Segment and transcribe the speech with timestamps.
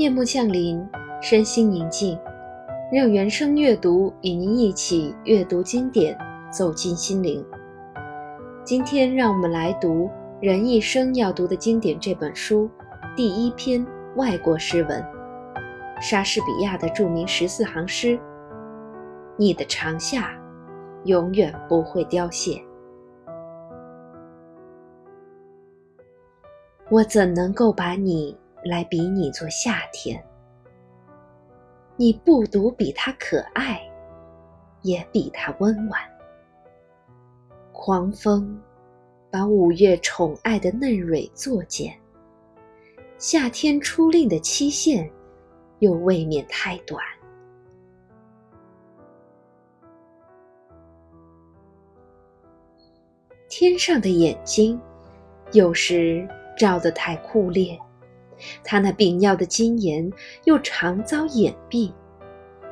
[0.00, 0.82] 夜幕降临，
[1.20, 2.18] 身心宁静，
[2.90, 6.16] 让原声阅读与您一起阅读经典，
[6.50, 7.44] 走进心灵。
[8.64, 10.06] 今天，让我们来读
[10.40, 12.66] 《人一生要读的经典》这本书
[13.14, 13.86] 第一篇
[14.16, 15.04] 外国诗文——
[16.00, 18.18] 莎士比亚的著名十四行诗
[19.36, 20.30] ：“你的长夏，
[21.04, 22.58] 永远不会凋谢。
[26.88, 28.34] 我怎能够把你？”
[28.64, 30.22] 来比你做夏天，
[31.96, 33.80] 你不独比它可爱，
[34.82, 36.00] 也比它温婉。
[37.72, 38.60] 狂风
[39.30, 41.98] 把五月宠爱的嫩蕊作茧，
[43.16, 45.10] 夏天初令的期限
[45.78, 47.02] 又未免太短。
[53.48, 54.80] 天上的眼睛，
[55.52, 57.78] 有时照得太酷烈。
[58.62, 60.10] 他那秉耀的金颜，
[60.44, 61.92] 又常遭掩蔽，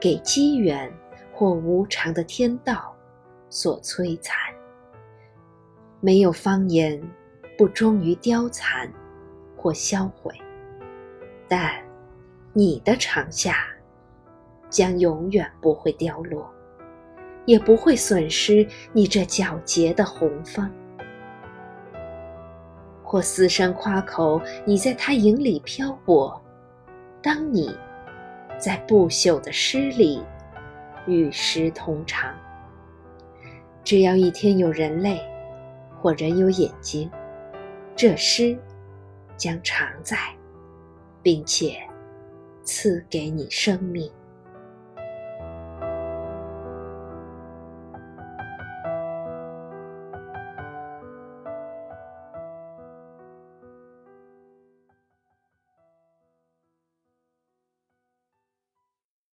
[0.00, 0.92] 给机缘
[1.32, 2.94] 或无常的天道
[3.48, 4.36] 所摧残。
[6.00, 7.00] 没有方言，
[7.56, 8.92] 不忠于凋残
[9.56, 10.34] 或销毁，
[11.48, 11.80] 但
[12.52, 13.66] 你的长夏
[14.68, 16.50] 将永远不会凋落，
[17.46, 20.68] 也不会损失你这皎洁的红枫。
[23.12, 26.32] 或嘶声夸口，你在他影里漂泊；
[27.22, 27.76] 当你
[28.58, 30.22] 在不朽的诗里
[31.06, 32.34] 与诗同长，
[33.84, 35.20] 只要一天有人类，
[36.00, 37.10] 或人有眼睛，
[37.94, 38.58] 这诗
[39.36, 40.16] 将常在，
[41.22, 41.76] 并且
[42.62, 44.10] 赐给你生命。